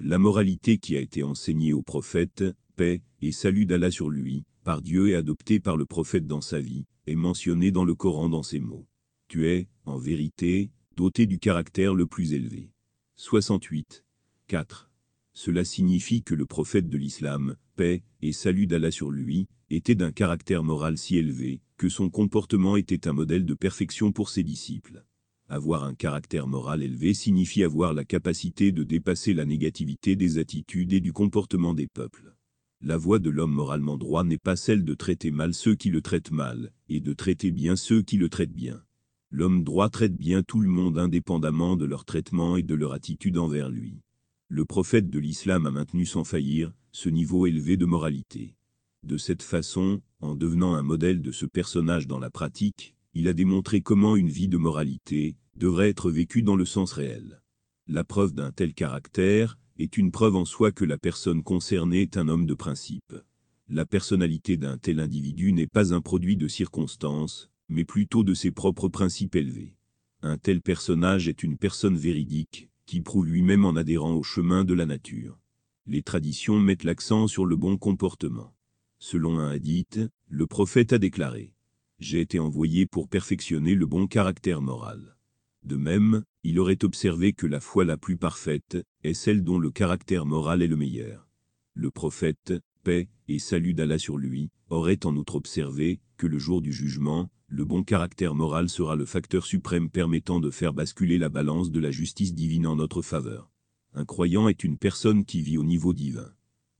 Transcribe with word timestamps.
La 0.00 0.18
moralité 0.18 0.78
qui 0.78 0.96
a 0.96 1.00
été 1.00 1.24
enseignée 1.24 1.72
au 1.72 1.82
prophète, 1.82 2.44
paix 2.76 3.02
et 3.20 3.32
salut 3.32 3.66
d'Allah 3.66 3.90
sur 3.90 4.10
lui, 4.10 4.44
par 4.62 4.80
Dieu 4.80 5.08
et 5.08 5.16
adoptée 5.16 5.58
par 5.58 5.76
le 5.76 5.86
prophète 5.86 6.28
dans 6.28 6.40
sa 6.40 6.60
vie, 6.60 6.86
est 7.08 7.16
mentionnée 7.16 7.72
dans 7.72 7.84
le 7.84 7.96
Coran 7.96 8.28
dans 8.28 8.44
ces 8.44 8.60
mots. 8.60 8.86
Tu 9.26 9.48
es, 9.48 9.66
en 9.86 9.98
vérité, 9.98 10.70
doté 10.96 11.26
du 11.26 11.40
caractère 11.40 11.94
le 11.94 12.06
plus 12.06 12.32
élevé. 12.32 12.70
68. 13.16 14.04
4. 14.46 14.88
Cela 15.32 15.64
signifie 15.64 16.22
que 16.22 16.36
le 16.36 16.46
prophète 16.46 16.88
de 16.88 16.96
l'islam, 16.96 17.56
paix 17.74 18.04
et 18.22 18.32
salut 18.32 18.68
d'Allah 18.68 18.92
sur 18.92 19.10
lui, 19.10 19.48
était 19.68 19.96
d'un 19.96 20.12
caractère 20.12 20.62
moral 20.62 20.96
si 20.96 21.16
élevé, 21.16 21.60
que 21.76 21.88
son 21.88 22.08
comportement 22.08 22.76
était 22.76 23.08
un 23.08 23.12
modèle 23.12 23.44
de 23.44 23.54
perfection 23.54 24.12
pour 24.12 24.28
ses 24.28 24.44
disciples. 24.44 25.04
Avoir 25.50 25.84
un 25.84 25.94
caractère 25.94 26.46
moral 26.46 26.82
élevé 26.82 27.14
signifie 27.14 27.64
avoir 27.64 27.94
la 27.94 28.04
capacité 28.04 28.70
de 28.70 28.84
dépasser 28.84 29.32
la 29.32 29.46
négativité 29.46 30.14
des 30.14 30.36
attitudes 30.36 30.92
et 30.92 31.00
du 31.00 31.14
comportement 31.14 31.72
des 31.72 31.86
peuples. 31.86 32.36
La 32.82 32.98
voie 32.98 33.18
de 33.18 33.30
l'homme 33.30 33.52
moralement 33.52 33.96
droit 33.96 34.24
n'est 34.24 34.36
pas 34.36 34.56
celle 34.56 34.84
de 34.84 34.92
traiter 34.92 35.30
mal 35.30 35.54
ceux 35.54 35.74
qui 35.74 35.88
le 35.88 36.02
traitent 36.02 36.32
mal, 36.32 36.70
et 36.90 37.00
de 37.00 37.14
traiter 37.14 37.50
bien 37.50 37.76
ceux 37.76 38.02
qui 38.02 38.18
le 38.18 38.28
traitent 38.28 38.52
bien. 38.52 38.82
L'homme 39.30 39.64
droit 39.64 39.88
traite 39.88 40.16
bien 40.16 40.42
tout 40.42 40.60
le 40.60 40.68
monde 40.68 40.98
indépendamment 40.98 41.76
de 41.76 41.86
leur 41.86 42.04
traitement 42.04 42.58
et 42.58 42.62
de 42.62 42.74
leur 42.74 42.92
attitude 42.92 43.38
envers 43.38 43.70
lui. 43.70 44.02
Le 44.48 44.66
prophète 44.66 45.08
de 45.08 45.18
l'islam 45.18 45.64
a 45.64 45.70
maintenu 45.70 46.04
sans 46.04 46.24
faillir 46.24 46.74
ce 46.92 47.08
niveau 47.08 47.46
élevé 47.46 47.78
de 47.78 47.86
moralité. 47.86 48.54
De 49.02 49.16
cette 49.16 49.42
façon, 49.42 50.02
en 50.20 50.34
devenant 50.34 50.74
un 50.74 50.82
modèle 50.82 51.22
de 51.22 51.32
ce 51.32 51.46
personnage 51.46 52.06
dans 52.06 52.18
la 52.18 52.30
pratique, 52.30 52.94
il 53.14 53.28
a 53.28 53.32
démontré 53.32 53.80
comment 53.80 54.16
une 54.16 54.28
vie 54.28 54.48
de 54.48 54.56
moralité 54.56 55.36
devrait 55.56 55.90
être 55.90 56.10
vécue 56.10 56.42
dans 56.42 56.56
le 56.56 56.64
sens 56.64 56.92
réel. 56.92 57.42
La 57.86 58.04
preuve 58.04 58.34
d'un 58.34 58.52
tel 58.52 58.74
caractère 58.74 59.58
est 59.78 59.96
une 59.96 60.10
preuve 60.10 60.36
en 60.36 60.44
soi 60.44 60.72
que 60.72 60.84
la 60.84 60.98
personne 60.98 61.42
concernée 61.42 62.02
est 62.02 62.16
un 62.16 62.28
homme 62.28 62.46
de 62.46 62.54
principe. 62.54 63.14
La 63.68 63.86
personnalité 63.86 64.56
d'un 64.56 64.78
tel 64.78 65.00
individu 65.00 65.52
n'est 65.52 65.66
pas 65.66 65.94
un 65.94 66.00
produit 66.00 66.36
de 66.36 66.48
circonstances, 66.48 67.50
mais 67.68 67.84
plutôt 67.84 68.24
de 68.24 68.34
ses 68.34 68.50
propres 68.50 68.88
principes 68.88 69.36
élevés. 69.36 69.74
Un 70.22 70.36
tel 70.36 70.60
personnage 70.60 71.28
est 71.28 71.42
une 71.42 71.56
personne 71.56 71.96
véridique, 71.96 72.70
qui 72.86 73.00
prouve 73.00 73.26
lui-même 73.26 73.64
en 73.64 73.76
adhérant 73.76 74.14
au 74.14 74.22
chemin 74.22 74.64
de 74.64 74.74
la 74.74 74.86
nature. 74.86 75.38
Les 75.86 76.02
traditions 76.02 76.58
mettent 76.58 76.84
l'accent 76.84 77.26
sur 77.26 77.46
le 77.46 77.56
bon 77.56 77.76
comportement. 77.76 78.54
Selon 78.98 79.38
un 79.38 79.50
hadith, 79.50 80.00
le 80.28 80.46
prophète 80.46 80.92
a 80.92 80.98
déclaré 80.98 81.54
«J'ai 81.98 82.20
été 82.20 82.38
envoyé 82.38 82.86
pour 82.86 83.08
perfectionner 83.08 83.74
le 83.74 83.86
bon 83.86 84.06
caractère 84.06 84.62
moral». 84.62 85.16
De 85.64 85.76
même, 85.76 86.22
il 86.44 86.60
aurait 86.60 86.84
observé 86.84 87.32
que 87.32 87.46
la 87.46 87.60
foi 87.60 87.84
la 87.84 87.96
plus 87.96 88.16
parfaite 88.16 88.78
est 89.02 89.14
celle 89.14 89.42
dont 89.42 89.58
le 89.58 89.70
caractère 89.70 90.24
moral 90.24 90.62
est 90.62 90.68
le 90.68 90.76
meilleur. 90.76 91.28
Le 91.74 91.90
prophète, 91.90 92.54
paix 92.84 93.08
et 93.26 93.38
salut 93.38 93.74
d'Allah 93.74 93.98
sur 93.98 94.16
lui, 94.16 94.50
aurait 94.70 95.04
en 95.04 95.16
outre 95.16 95.34
observé 95.34 96.00
que 96.16 96.26
le 96.26 96.38
jour 96.38 96.62
du 96.62 96.72
jugement, 96.72 97.30
le 97.48 97.64
bon 97.64 97.82
caractère 97.82 98.34
moral 98.34 98.68
sera 98.68 98.94
le 98.94 99.04
facteur 99.04 99.44
suprême 99.44 99.90
permettant 99.90 100.38
de 100.38 100.50
faire 100.50 100.72
basculer 100.72 101.18
la 101.18 101.28
balance 101.28 101.70
de 101.70 101.80
la 101.80 101.90
justice 101.90 102.34
divine 102.34 102.66
en 102.66 102.76
notre 102.76 103.02
faveur. 103.02 103.50
Un 103.94 104.04
croyant 104.04 104.48
est 104.48 104.64
une 104.64 104.78
personne 104.78 105.24
qui 105.24 105.42
vit 105.42 105.58
au 105.58 105.64
niveau 105.64 105.92
divin. 105.92 106.30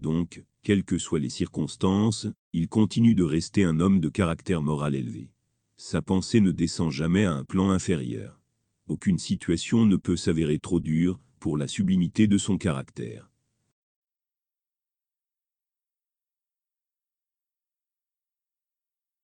Donc, 0.00 0.44
quelles 0.62 0.84
que 0.84 0.98
soient 0.98 1.20
les 1.20 1.30
circonstances, 1.30 2.26
il 2.52 2.68
continue 2.68 3.14
de 3.14 3.22
rester 3.22 3.64
un 3.64 3.80
homme 3.80 4.00
de 4.00 4.08
caractère 4.08 4.62
moral 4.62 4.94
élevé. 4.94 5.30
Sa 5.76 6.02
pensée 6.02 6.40
ne 6.40 6.50
descend 6.50 6.90
jamais 6.90 7.24
à 7.24 7.32
un 7.32 7.44
plan 7.44 7.70
inférieur. 7.70 8.40
Aucune 8.86 9.18
situation 9.18 9.86
ne 9.86 9.96
peut 9.96 10.16
s'avérer 10.16 10.58
trop 10.58 10.80
dure 10.80 11.20
pour 11.38 11.56
la 11.56 11.68
sublimité 11.68 12.26
de 12.26 12.38
son 12.38 12.58
caractère. 12.58 13.29